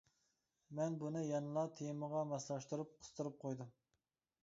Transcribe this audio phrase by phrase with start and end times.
[0.79, 3.75] مەن بۇنى يەنىلا تېمىغا ماسلاشتۇرۇپ قىستۇرۇپ قويدۇم.